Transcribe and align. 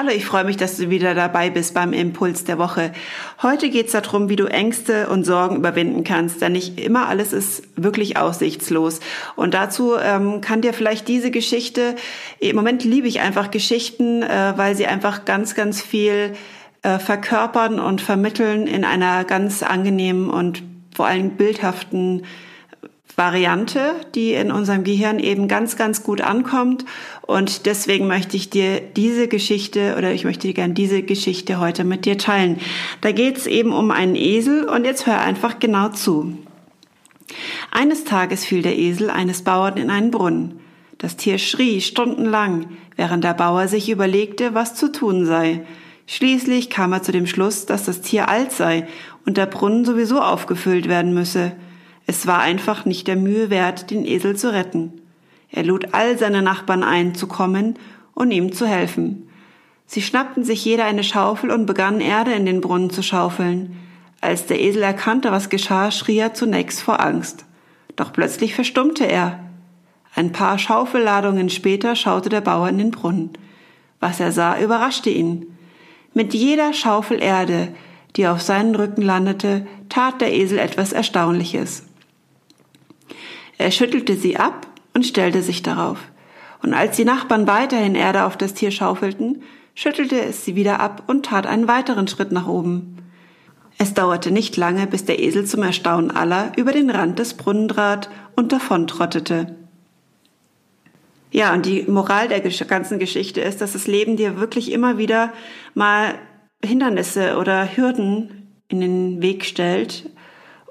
Hallo, 0.00 0.10
ich 0.10 0.26
freue 0.26 0.44
mich, 0.44 0.56
dass 0.56 0.76
du 0.76 0.90
wieder 0.90 1.16
dabei 1.16 1.50
bist 1.50 1.74
beim 1.74 1.92
Impuls 1.92 2.44
der 2.44 2.56
Woche. 2.56 2.92
Heute 3.42 3.68
geht 3.68 3.86
es 3.86 3.92
darum, 3.92 4.28
wie 4.28 4.36
du 4.36 4.44
Ängste 4.44 5.08
und 5.08 5.24
Sorgen 5.24 5.56
überwinden 5.56 6.04
kannst, 6.04 6.40
denn 6.40 6.52
nicht 6.52 6.78
immer 6.78 7.08
alles 7.08 7.32
ist 7.32 7.64
wirklich 7.74 8.16
aussichtslos. 8.16 9.00
Und 9.34 9.54
dazu 9.54 9.96
ähm, 9.96 10.40
kann 10.40 10.60
dir 10.60 10.72
vielleicht 10.72 11.08
diese 11.08 11.32
Geschichte, 11.32 11.96
im 12.38 12.54
Moment 12.54 12.84
liebe 12.84 13.08
ich 13.08 13.18
einfach 13.18 13.50
Geschichten, 13.50 14.22
äh, 14.22 14.52
weil 14.54 14.76
sie 14.76 14.86
einfach 14.86 15.24
ganz, 15.24 15.56
ganz 15.56 15.82
viel 15.82 16.34
äh, 16.82 17.00
verkörpern 17.00 17.80
und 17.80 18.00
vermitteln 18.00 18.68
in 18.68 18.84
einer 18.84 19.24
ganz 19.24 19.64
angenehmen 19.64 20.30
und 20.30 20.62
vor 20.94 21.08
allem 21.08 21.30
bildhaften 21.30 22.22
Variante, 23.18 23.96
die 24.14 24.32
in 24.32 24.52
unserem 24.52 24.84
Gehirn 24.84 25.18
eben 25.18 25.48
ganz, 25.48 25.76
ganz 25.76 26.04
gut 26.04 26.20
ankommt. 26.20 26.84
Und 27.22 27.66
deswegen 27.66 28.06
möchte 28.06 28.36
ich 28.36 28.48
dir 28.48 28.80
diese 28.80 29.28
Geschichte 29.28 29.96
oder 29.98 30.12
ich 30.12 30.24
möchte 30.24 30.46
dir 30.46 30.54
gerne 30.54 30.74
diese 30.74 31.02
Geschichte 31.02 31.58
heute 31.58 31.84
mit 31.84 32.04
dir 32.04 32.16
teilen. 32.16 32.60
Da 33.00 33.12
geht 33.12 33.36
es 33.36 33.46
eben 33.46 33.72
um 33.72 33.90
einen 33.90 34.14
Esel 34.14 34.64
und 34.64 34.84
jetzt 34.84 35.06
hör 35.06 35.20
einfach 35.20 35.58
genau 35.58 35.88
zu. 35.88 36.38
Eines 37.70 38.04
Tages 38.04 38.44
fiel 38.44 38.62
der 38.62 38.78
Esel 38.78 39.10
eines 39.10 39.42
Bauern 39.42 39.76
in 39.76 39.90
einen 39.90 40.10
Brunnen. 40.10 40.60
Das 40.96 41.16
Tier 41.16 41.38
schrie 41.38 41.80
stundenlang, 41.80 42.66
während 42.96 43.24
der 43.24 43.34
Bauer 43.34 43.68
sich 43.68 43.90
überlegte, 43.90 44.54
was 44.54 44.74
zu 44.74 44.90
tun 44.90 45.26
sei. 45.26 45.64
Schließlich 46.06 46.70
kam 46.70 46.92
er 46.92 47.02
zu 47.02 47.12
dem 47.12 47.26
Schluss, 47.26 47.66
dass 47.66 47.84
das 47.84 48.00
Tier 48.00 48.28
alt 48.28 48.52
sei 48.52 48.88
und 49.26 49.36
der 49.36 49.46
Brunnen 49.46 49.84
sowieso 49.84 50.20
aufgefüllt 50.20 50.88
werden 50.88 51.12
müsse. 51.12 51.52
Es 52.10 52.26
war 52.26 52.38
einfach 52.38 52.86
nicht 52.86 53.06
der 53.06 53.16
Mühe 53.16 53.50
wert, 53.50 53.90
den 53.90 54.06
Esel 54.06 54.34
zu 54.34 54.50
retten. 54.50 55.02
Er 55.50 55.62
lud 55.62 55.88
all 55.92 56.16
seine 56.16 56.40
Nachbarn 56.40 56.82
ein, 56.82 57.14
zu 57.14 57.26
kommen 57.26 57.78
und 58.14 58.30
ihm 58.30 58.50
zu 58.50 58.66
helfen. 58.66 59.28
Sie 59.84 60.00
schnappten 60.00 60.42
sich 60.42 60.64
jeder 60.64 60.86
eine 60.86 61.04
Schaufel 61.04 61.50
und 61.50 61.66
begannen 61.66 62.00
Erde 62.00 62.32
in 62.32 62.46
den 62.46 62.62
Brunnen 62.62 62.88
zu 62.88 63.02
schaufeln. 63.02 63.76
Als 64.22 64.46
der 64.46 64.58
Esel 64.58 64.84
erkannte, 64.84 65.32
was 65.32 65.50
geschah, 65.50 65.90
schrie 65.90 66.16
er 66.16 66.32
zunächst 66.32 66.80
vor 66.80 66.98
Angst. 67.04 67.44
Doch 67.94 68.10
plötzlich 68.10 68.54
verstummte 68.54 69.04
er. 69.04 69.40
Ein 70.14 70.32
paar 70.32 70.58
Schaufelladungen 70.58 71.50
später 71.50 71.94
schaute 71.94 72.30
der 72.30 72.40
Bauer 72.40 72.70
in 72.70 72.78
den 72.78 72.90
Brunnen. 72.90 73.34
Was 74.00 74.18
er 74.18 74.32
sah, 74.32 74.58
überraschte 74.58 75.10
ihn. 75.10 75.58
Mit 76.14 76.32
jeder 76.32 76.72
Schaufel 76.72 77.22
Erde, 77.22 77.68
die 78.16 78.26
auf 78.26 78.40
seinen 78.40 78.74
Rücken 78.76 79.02
landete, 79.02 79.66
tat 79.90 80.22
der 80.22 80.32
Esel 80.32 80.58
etwas 80.58 80.94
Erstaunliches. 80.94 81.84
Er 83.58 83.72
schüttelte 83.72 84.16
sie 84.16 84.36
ab 84.36 84.66
und 84.94 85.04
stellte 85.04 85.42
sich 85.42 85.62
darauf. 85.62 85.98
Und 86.62 86.74
als 86.74 86.96
die 86.96 87.04
Nachbarn 87.04 87.46
weiterhin 87.46 87.94
Erde 87.94 88.24
auf 88.24 88.36
das 88.36 88.54
Tier 88.54 88.70
schaufelten, 88.70 89.42
schüttelte 89.74 90.20
es 90.20 90.44
sie 90.44 90.56
wieder 90.56 90.80
ab 90.80 91.04
und 91.06 91.26
tat 91.26 91.46
einen 91.46 91.68
weiteren 91.68 92.08
Schritt 92.08 92.32
nach 92.32 92.46
oben. 92.46 92.96
Es 93.78 93.94
dauerte 93.94 94.32
nicht 94.32 94.56
lange, 94.56 94.86
bis 94.88 95.04
der 95.04 95.20
Esel 95.20 95.44
zum 95.44 95.62
Erstaunen 95.62 96.10
aller 96.10 96.52
über 96.56 96.72
den 96.72 96.90
Rand 96.90 97.18
des 97.18 97.34
Brunnen 97.34 97.68
trat 97.68 98.10
und 98.34 98.50
davontrottete. 98.50 99.54
Ja, 101.30 101.52
und 101.52 101.66
die 101.66 101.82
Moral 101.82 102.28
der 102.28 102.40
ganzen 102.40 102.98
Geschichte 102.98 103.40
ist, 103.40 103.60
dass 103.60 103.74
das 103.74 103.86
Leben 103.86 104.16
dir 104.16 104.40
wirklich 104.40 104.72
immer 104.72 104.98
wieder 104.98 105.32
mal 105.74 106.14
Hindernisse 106.64 107.36
oder 107.38 107.76
Hürden 107.76 108.48
in 108.68 108.80
den 108.80 109.22
Weg 109.22 109.44
stellt, 109.44 110.10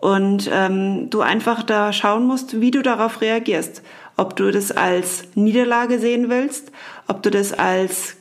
und 0.00 0.48
ähm, 0.52 1.10
du 1.10 1.20
einfach 1.20 1.62
da 1.62 1.92
schauen 1.92 2.26
musst, 2.26 2.60
wie 2.60 2.70
du 2.70 2.82
darauf 2.82 3.20
reagierst. 3.20 3.82
Ob 4.16 4.36
du 4.36 4.50
das 4.50 4.72
als 4.72 5.24
Niederlage 5.34 5.98
sehen 5.98 6.28
willst, 6.28 6.72
ob 7.06 7.22
du 7.22 7.30
das 7.30 7.52
als 7.52 8.16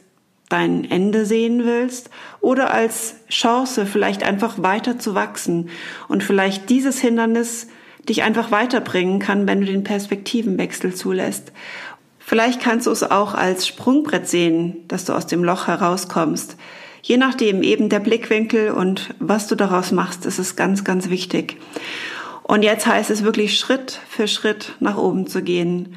dein 0.49 0.89
Ende 0.89 1.25
sehen 1.25 1.63
willst 1.63 2.09
oder 2.41 2.73
als 2.73 3.15
Chance, 3.29 3.85
vielleicht 3.85 4.23
einfach 4.23 4.61
weiter 4.61 4.97
zu 4.97 5.13
wachsen 5.13 5.69
und 6.07 6.23
vielleicht 6.23 6.69
dieses 6.69 6.99
Hindernis 6.99 7.67
dich 8.07 8.23
einfach 8.23 8.51
weiterbringen 8.51 9.19
kann, 9.19 9.47
wenn 9.47 9.61
du 9.61 9.67
den 9.67 9.83
Perspektivenwechsel 9.83 10.95
zulässt. 10.95 11.51
Vielleicht 12.17 12.61
kannst 12.61 12.87
du 12.87 12.91
es 12.91 13.03
auch 13.03 13.35
als 13.35 13.67
Sprungbrett 13.67 14.27
sehen, 14.27 14.87
dass 14.87 15.05
du 15.05 15.13
aus 15.13 15.27
dem 15.27 15.43
Loch 15.43 15.67
herauskommst. 15.67 16.57
Je 17.01 17.17
nachdem 17.17 17.63
eben 17.63 17.89
der 17.89 17.99
Blickwinkel 17.99 18.71
und 18.71 19.13
was 19.19 19.47
du 19.47 19.55
daraus 19.55 19.91
machst, 19.91 20.25
ist 20.25 20.39
es 20.39 20.55
ganz, 20.55 20.83
ganz 20.83 21.09
wichtig. 21.09 21.57
Und 22.43 22.63
jetzt 22.63 22.87
heißt 22.87 23.09
es 23.09 23.23
wirklich 23.23 23.57
Schritt 23.57 23.99
für 24.09 24.27
Schritt 24.27 24.73
nach 24.79 24.97
oben 24.97 25.27
zu 25.27 25.41
gehen 25.43 25.95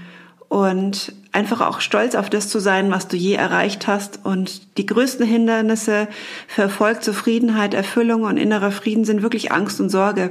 und 0.49 1.15
einfach 1.33 1.63
auch 1.63 1.81
stolz 1.81 2.15
auf 2.15 2.29
das 2.29 2.51
zu 2.51 2.59
sein, 2.59 2.91
was 2.91 3.09
du 3.09 3.17
je 3.17 3.33
erreicht 3.33 3.87
hast. 3.87 4.21
Und 4.25 4.77
die 4.77 4.85
größten 4.85 5.27
Hindernisse 5.27 6.09
für 6.47 6.63
Erfolg, 6.63 7.03
Zufriedenheit, 7.03 7.73
Erfüllung 7.73 8.25
und 8.25 8.37
innerer 8.37 8.71
Frieden 8.71 9.07
sind 9.07 9.23
wirklich 9.23 9.51
Angst 9.51 9.81
und 9.81 9.89
Sorge. 9.89 10.31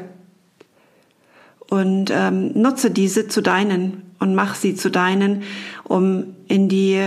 Und 1.72 2.12
ähm, 2.14 2.52
nutze 2.54 2.92
diese 2.92 3.28
zu 3.28 3.42
deinen 3.42 4.04
und 4.20 4.36
mach 4.36 4.54
sie 4.54 4.76
zu 4.76 4.92
deinen, 4.92 5.42
um 5.86 6.36
in 6.48 6.70
die 6.70 7.02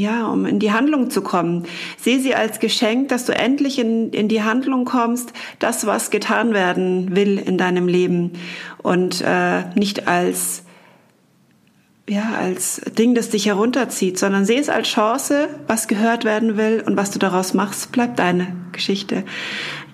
ja, 0.00 0.26
um 0.26 0.46
in 0.46 0.58
die 0.58 0.72
Handlung 0.72 1.10
zu 1.10 1.22
kommen. 1.22 1.64
Sehe 1.98 2.20
sie 2.20 2.34
als 2.34 2.58
Geschenk, 2.58 3.08
dass 3.08 3.26
du 3.26 3.34
endlich 3.34 3.78
in, 3.78 4.10
in 4.10 4.28
die 4.28 4.42
Handlung 4.42 4.84
kommst, 4.84 5.32
das, 5.58 5.86
was 5.86 6.10
getan 6.10 6.54
werden 6.54 7.14
will 7.14 7.38
in 7.38 7.58
deinem 7.58 7.86
Leben 7.86 8.32
und 8.78 9.20
äh, 9.20 9.64
nicht 9.74 10.08
als 10.08 10.64
ja, 12.08 12.32
als 12.36 12.80
Ding, 12.98 13.14
das 13.14 13.30
dich 13.30 13.46
herunterzieht, 13.46 14.18
sondern 14.18 14.44
sehe 14.44 14.58
es 14.58 14.68
als 14.68 14.88
Chance, 14.88 15.48
was 15.68 15.86
gehört 15.86 16.24
werden 16.24 16.56
will 16.56 16.82
und 16.84 16.96
was 16.96 17.12
du 17.12 17.20
daraus 17.20 17.54
machst, 17.54 17.92
bleibt 17.92 18.18
deine 18.18 18.48
Geschichte. 18.72 19.22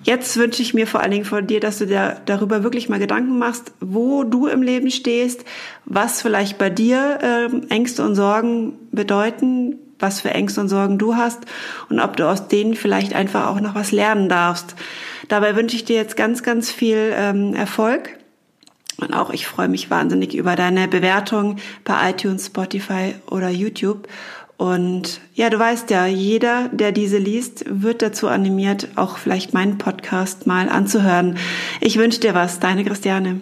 Jetzt 0.01 0.35
wünsche 0.37 0.63
ich 0.63 0.73
mir 0.73 0.87
vor 0.87 1.01
allen 1.01 1.11
Dingen 1.11 1.25
von 1.25 1.45
dir, 1.45 1.59
dass 1.59 1.77
du 1.77 1.85
dir 1.85 2.21
darüber 2.25 2.63
wirklich 2.63 2.89
mal 2.89 2.97
Gedanken 2.97 3.37
machst, 3.37 3.71
wo 3.81 4.23
du 4.23 4.47
im 4.47 4.63
Leben 4.63 4.89
stehst, 4.89 5.45
was 5.85 6.21
vielleicht 6.23 6.57
bei 6.57 6.71
dir 6.71 7.19
äh, 7.21 7.73
Ängste 7.73 8.03
und 8.03 8.15
Sorgen 8.15 8.73
bedeuten, 8.91 9.75
was 9.99 10.21
für 10.21 10.31
Ängste 10.31 10.61
und 10.61 10.69
Sorgen 10.69 10.97
du 10.97 11.15
hast 11.15 11.39
und 11.89 11.99
ob 11.99 12.17
du 12.17 12.27
aus 12.27 12.47
denen 12.47 12.75
vielleicht 12.75 13.13
einfach 13.13 13.47
auch 13.47 13.59
noch 13.59 13.75
was 13.75 13.91
lernen 13.91 14.29
darfst. 14.29 14.75
Dabei 15.27 15.55
wünsche 15.55 15.75
ich 15.75 15.85
dir 15.85 15.95
jetzt 15.95 16.15
ganz, 16.15 16.43
ganz 16.43 16.71
viel 16.71 17.13
ähm, 17.15 17.53
Erfolg. 17.53 18.17
Und 18.99 19.13
auch 19.13 19.29
ich 19.29 19.45
freue 19.45 19.67
mich 19.67 19.91
wahnsinnig 19.91 20.35
über 20.35 20.55
deine 20.55 20.87
Bewertung 20.87 21.57
bei 21.83 22.09
iTunes, 22.09 22.47
Spotify 22.47 23.13
oder 23.29 23.49
YouTube. 23.49 24.07
Und 24.57 25.21
ja, 25.35 25.51
du 25.51 25.59
weißt 25.59 25.91
ja, 25.91 26.07
jeder, 26.07 26.69
der 26.69 26.91
diese 26.91 27.19
liest, 27.19 27.63
wird 27.67 28.01
dazu 28.01 28.27
animiert, 28.27 28.89
auch 28.95 29.17
vielleicht 29.17 29.53
meinen 29.53 29.77
Podcast 29.77 30.47
mal 30.47 30.67
anzuhören. 30.67 31.37
Ich 31.79 31.99
wünsche 31.99 32.19
dir 32.19 32.33
was, 32.33 32.59
deine 32.59 32.83
Christiane. 32.83 33.41